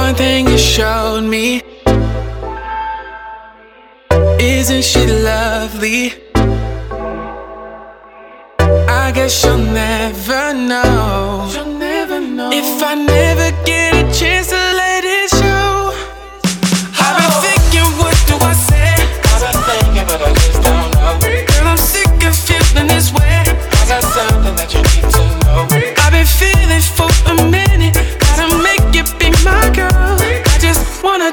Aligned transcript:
One 0.00 0.14
thing 0.14 0.48
you 0.48 0.56
showed 0.56 1.24
me. 1.24 1.62
Isn't 4.40 4.82
she 4.82 5.02
lovely? 5.06 6.14
I 9.02 9.12
guess 9.14 9.44
you'll 9.44 9.58
never 9.58 10.54
know. 10.54 11.50
You'll 11.52 11.78
never 11.78 12.18
know. 12.18 12.50
If 12.50 12.82
I 12.82 12.94
never 12.94 13.48
get 13.66 13.92
a 14.00 14.04
chance 14.18 14.48
to 14.48 14.62
let 14.82 15.04
it 15.04 15.28
show. 15.40 15.92
I've 17.04 17.16
been 17.20 17.34
oh. 17.36 17.44
thinking, 17.44 17.88
what 18.00 18.16
do 18.26 18.36
I 18.40 18.54
say? 18.70 18.96
I've 19.30 19.42
been 19.44 19.62
thinking, 19.68 20.06
but 20.10 20.20
I 20.28 20.32
just 20.42 20.62
don't 20.64 20.90
know. 20.96 21.12
Girl, 21.20 21.68
I'm 21.72 21.76
sick 21.76 22.08
of 22.28 22.34
feeling 22.46 22.88
this 22.88 23.12
way. 23.12 23.44
I 23.44 23.84
got 23.92 24.02
something 24.16 24.56
that 24.60 24.70
you 24.72 24.80
need 24.80 25.06
to 25.16 25.24
know. 25.44 25.68
I've 26.02 26.12
been 26.16 26.30
feeling 26.40 26.84
for 26.96 27.10
a 27.30 27.34
minute. 27.50 27.59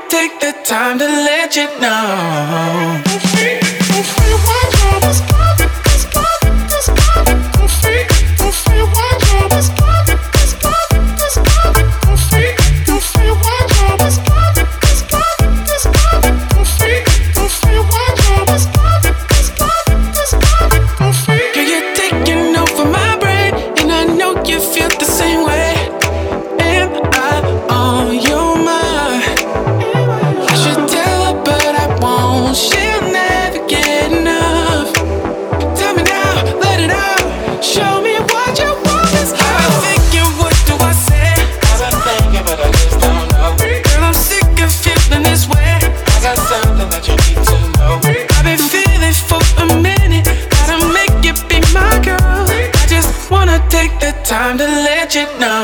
Take 0.09 0.39
the 0.39 0.53
time 0.63 0.99
to 0.99 1.05
let 1.05 1.55
you 1.55 1.65
know. 1.79 3.03
Time 55.09 55.39
to 55.39 55.56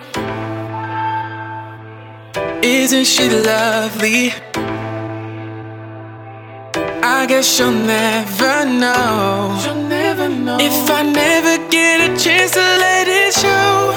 Isn't 2.64 3.06
she 3.06 3.30
lovely? 3.30 4.32
I 7.04 7.26
guess 7.28 7.60
you'll 7.60 7.72
never 7.72 8.66
know. 8.66 9.60
You'll 9.66 9.88
never 9.88 10.30
know. 10.30 10.58
If 10.60 10.89
I 10.89 11.02
never 11.04 11.58
get 11.70 12.02
a 12.02 12.10
chance 12.17 12.52
to 12.52 12.60
let 12.60 13.08
it 13.08 13.33
show. 13.33 13.92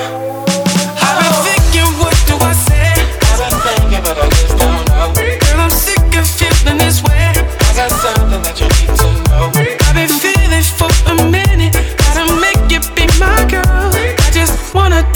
I've 1.05 1.19
been 1.21 1.33
oh. 1.33 1.47
thinking, 1.47 1.91
what 2.01 2.17
do 2.27 2.35
I 2.41 2.53
say? 2.69 2.91
I've 3.29 3.39
been 3.39 3.61
thinking, 3.67 4.03
but 4.03 4.17
I 4.19 4.29
just 4.31 4.57
don't 4.59 4.85
know. 4.89 5.13
Girl, 5.43 5.61
I'm 5.61 5.71
sick 5.71 6.17
of 6.17 6.27
feeling 6.27 6.79
this 6.79 7.03
way. 7.03 7.33
I 7.35 7.73
got 7.77 7.91
something 7.91 8.43
that 8.43 8.61
you 8.61 8.69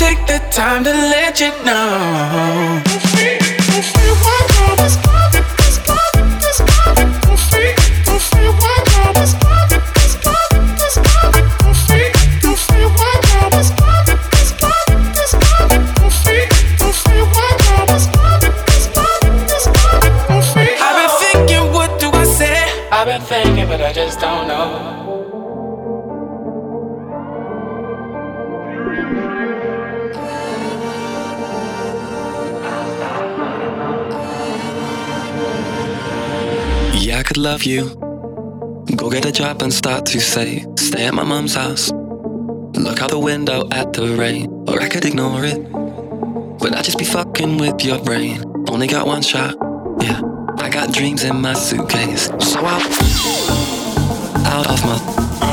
take 0.00 0.27
the 0.27 0.38
time 0.50 0.83
to 0.83 0.91
let 0.91 1.38
you 1.41 1.50
know. 1.62 2.81
I've 20.82 20.97
been 20.97 21.12
thinking, 21.21 21.72
what 21.72 22.00
do 22.00 22.09
I 22.11 22.25
say? 22.25 22.88
I've 22.91 23.06
been 23.06 23.21
thinking, 23.21 23.69
but 23.69 23.82
I 23.82 23.93
just 23.93 24.19
don't 24.19 24.49
know. 24.49 24.89
Could 37.30 37.38
love 37.38 37.62
you. 37.62 37.84
Go 38.96 39.08
get 39.08 39.24
a 39.24 39.30
job 39.30 39.62
and 39.62 39.72
start 39.72 40.04
to 40.06 40.20
say, 40.20 40.66
stay 40.76 41.06
at 41.06 41.14
my 41.14 41.22
mom's 41.22 41.54
house. 41.54 41.92
Look 41.92 43.00
out 43.02 43.10
the 43.10 43.20
window 43.20 43.68
at 43.70 43.92
the 43.92 44.16
rain, 44.16 44.48
or 44.66 44.82
I 44.82 44.88
could 44.88 45.04
ignore 45.04 45.44
it. 45.44 45.62
But 46.58 46.74
I 46.74 46.82
just 46.82 46.98
be 46.98 47.04
fucking 47.04 47.58
with 47.58 47.84
your 47.84 48.02
brain. 48.02 48.42
Only 48.69 48.88
got 48.88 49.06
one 49.06 49.22
shot, 49.22 49.54
yeah. 50.00 50.20
I 50.58 50.70
got 50.70 50.92
dreams 50.92 51.22
in 51.22 51.40
my 51.40 51.54
suitcase, 51.54 52.24
so 52.40 52.66
out, 52.66 52.82
out 54.50 54.66
of 54.69 54.84
my, 54.84 55.50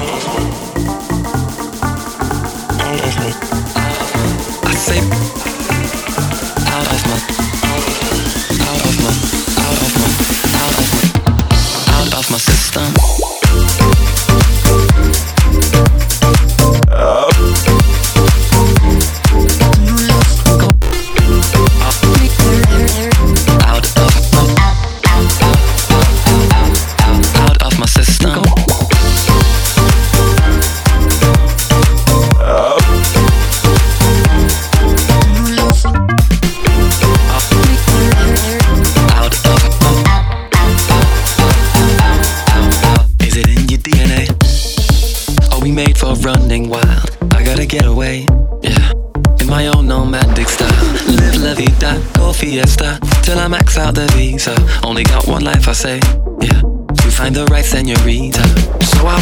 wild? 46.65 47.17
I 47.33 47.43
gotta 47.43 47.65
get 47.65 47.85
away, 47.85 48.25
yeah. 48.61 48.91
In 49.39 49.47
my 49.47 49.67
own 49.67 49.87
nomadic 49.87 50.49
style. 50.49 50.71
Live 51.05 51.37
la 51.37 51.53
vida, 51.53 52.01
go 52.15 52.33
fiesta. 52.33 52.99
Till 53.21 53.37
I 53.37 53.47
max 53.47 53.77
out 53.77 53.95
the 53.95 54.07
visa. 54.15 54.55
Only 54.83 55.03
got 55.03 55.27
one 55.27 55.43
life, 55.43 55.67
I 55.67 55.73
say, 55.73 55.99
yeah. 56.41 56.61
To 56.61 57.11
find 57.11 57.35
the 57.35 57.45
right 57.51 57.63
senorita. 57.65 58.43
So 58.83 59.07
out, 59.07 59.21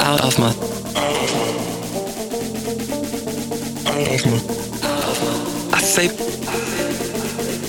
out 0.00 0.20
of 0.24 0.38
my. 0.38 0.52
I 5.72 5.80
say, 5.80 6.08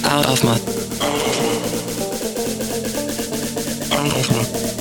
out 0.09 0.25
of 0.25 0.43
my. 0.43 0.57
out 3.93 4.17
of 4.17 4.31
my. 4.31 4.80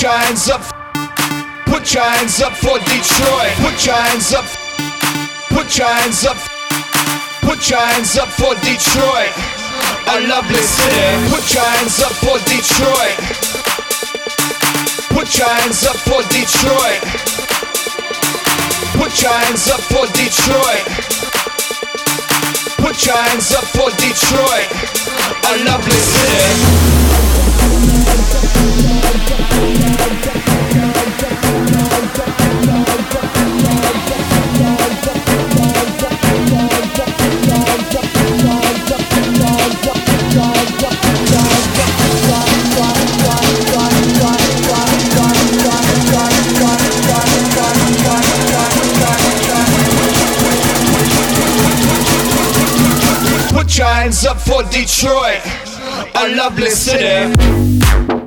Put 0.00 0.08
your 0.08 0.18
hands 0.18 0.48
up. 0.48 0.62
Put 1.66 1.92
your 1.92 2.02
hands 2.02 2.40
up 2.40 2.54
for 2.54 2.78
Detroit. 2.88 3.52
Put 3.60 3.84
your 3.84 4.00
hands 4.00 4.32
up. 4.32 4.46
Put 5.52 5.76
your 5.76 5.92
hands 5.92 6.24
up. 6.24 6.38
Put 7.44 7.68
your 7.68 7.84
hands 7.84 8.16
up 8.16 8.28
for 8.32 8.54
Detroit. 8.64 9.28
A 10.08 10.24
lovely 10.24 10.64
city. 10.64 11.04
Put 11.28 11.52
your 11.52 11.68
hands 11.68 12.00
up 12.00 12.16
for 12.16 12.40
Detroit. 12.48 13.12
Put 15.12 15.36
your 15.36 15.52
hands 15.52 15.84
up 15.84 15.96
for 16.08 16.24
Detroit. 16.32 17.04
Put 18.96 19.20
your 19.20 19.36
hands 19.36 19.68
up 19.68 19.84
for 19.84 20.06
Detroit. 20.16 20.86
Put 22.80 23.04
your 23.04 23.20
hands 23.20 23.52
up 23.52 23.68
for 23.76 23.90
Detroit. 24.00 24.64
A 25.44 25.64
lovely 25.68 26.00
Put 53.52 53.76
your 53.76 53.86
hands 53.88 54.24
up 54.24 54.40
for 54.40 54.62
Detroit, 54.70 55.40
a 56.14 56.34
lovely 56.36 56.70
city. 56.70 58.19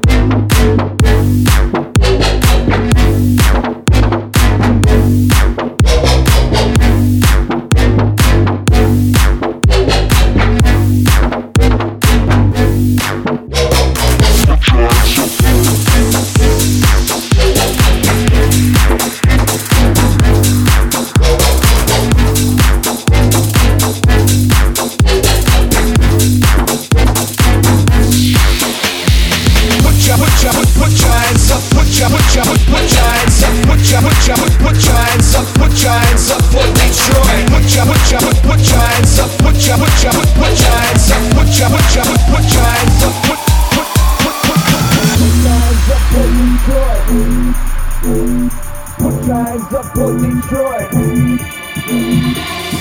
Detroit. 50.64 50.88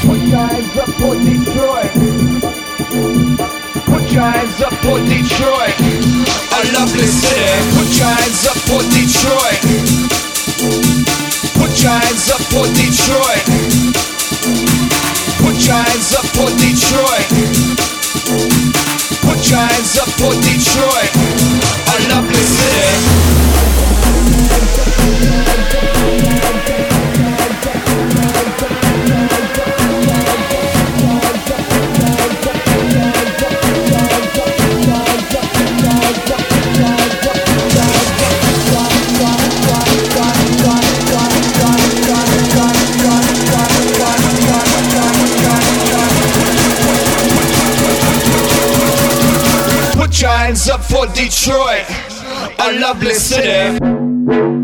Put 0.06 0.20
your 0.23 0.38
hands 0.38 0.79
up 0.79 0.90
for 1.02 1.14
Detroit. 1.19 1.90
Put 3.90 4.06
your 4.12 4.23
hands 4.23 4.62
up 4.62 4.75
for 4.87 4.99
Detroit. 5.02 5.75
A 6.55 6.62
lovely 6.79 7.11
city. 7.11 7.43
Put 7.75 7.90
your 7.99 8.06
hands 8.06 8.46
up 8.46 8.58
for 8.70 8.82
Detroit. 8.87 9.58
Put 11.59 11.83
your 11.83 11.90
hands 11.90 12.30
up 12.30 12.42
for 12.54 12.66
Detroit. 12.71 13.50
Put 15.42 15.59
your 15.66 15.75
hands 15.75 16.14
up 16.14 16.26
for 16.38 16.50
Detroit. 16.62 17.26
Put 19.26 19.50
your 19.50 19.59
hands 19.59 19.99
up 19.99 20.11
for 20.23 20.35
Detroit. 20.38 21.11
A 21.88 22.09
lovely 22.14 22.45
city. 22.47 23.23
Up 50.69 50.83
for 50.83 51.07
Detroit, 51.07 51.87
a 52.59 52.78
lovely 52.78 53.14
city. 53.14 54.62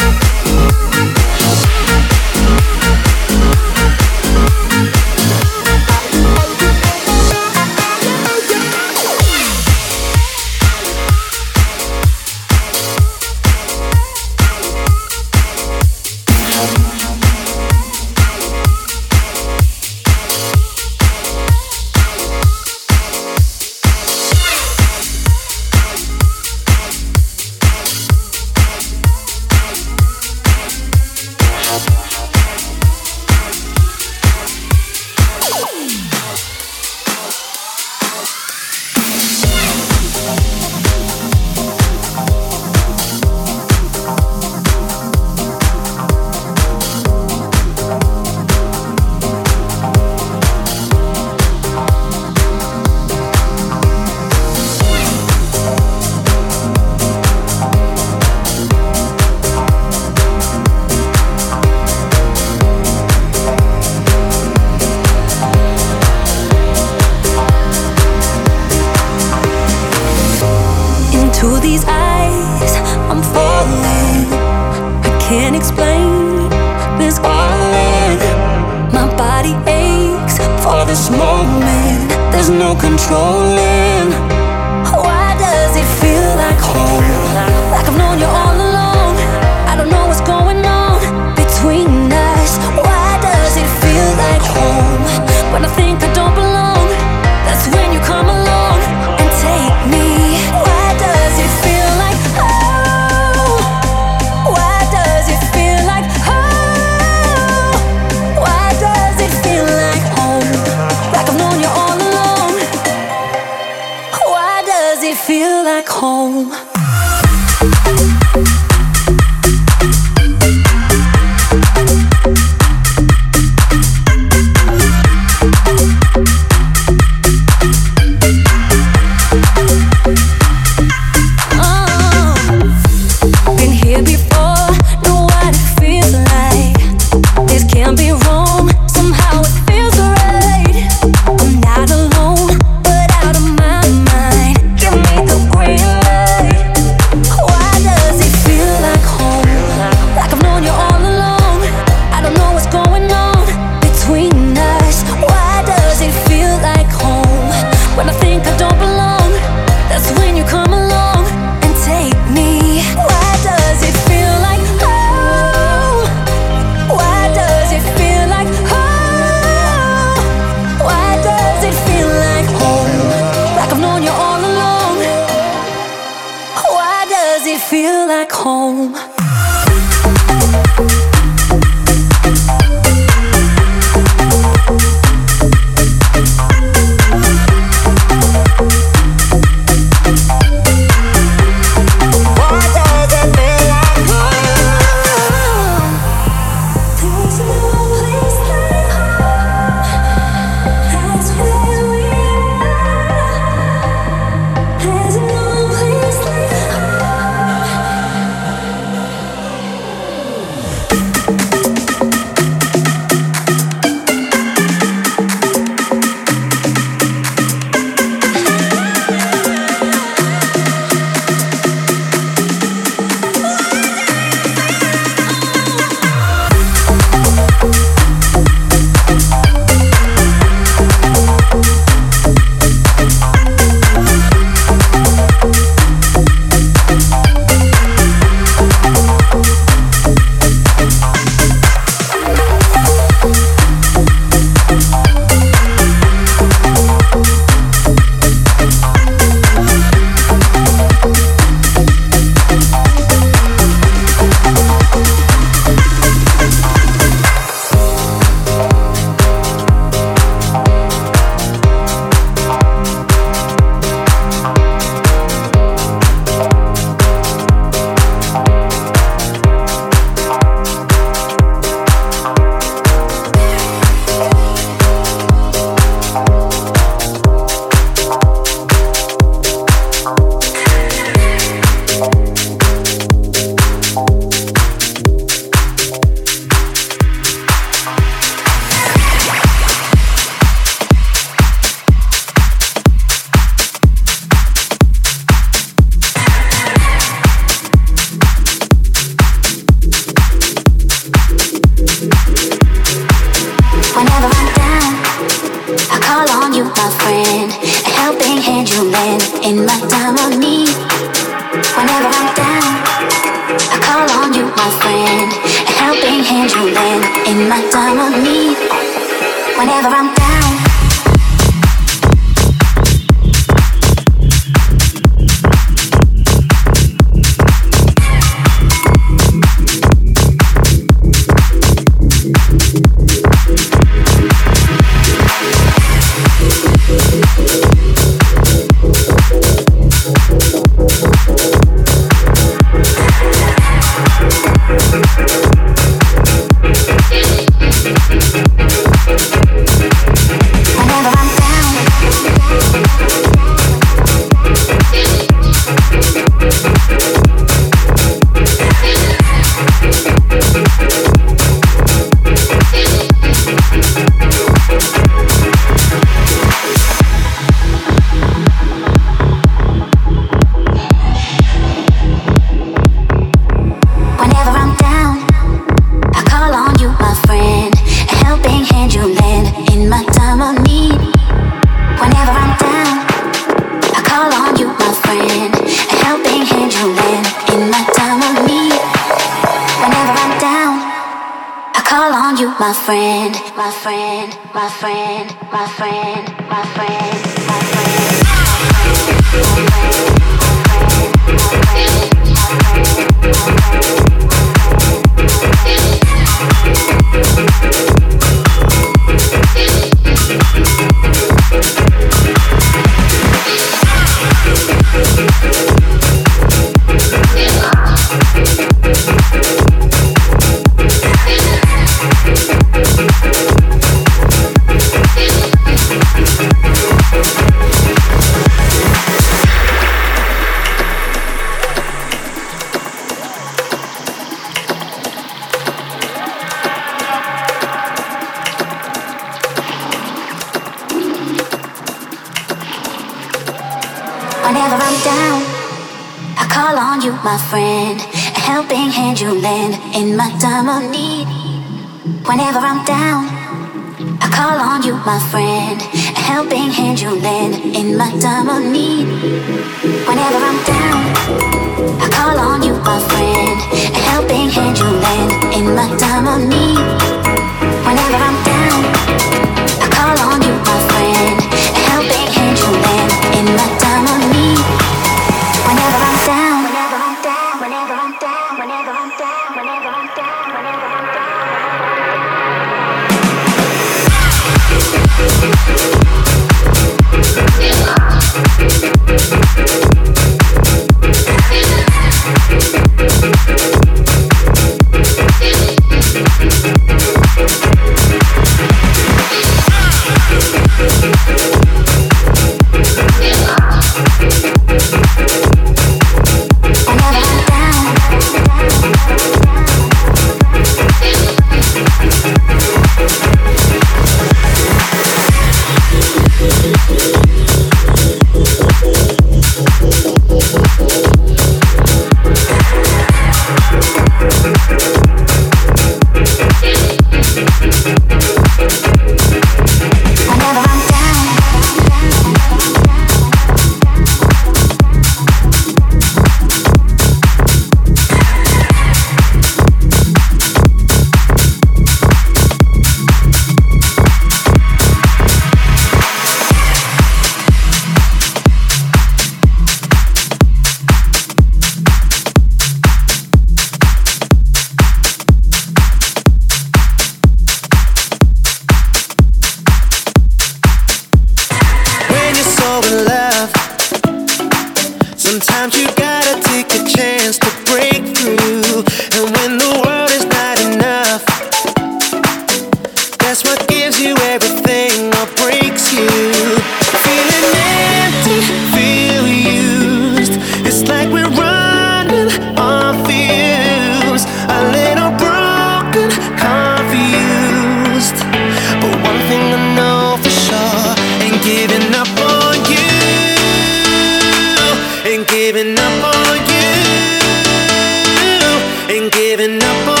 giving 599.31 599.63
up 599.63 599.87
on 599.87 600.00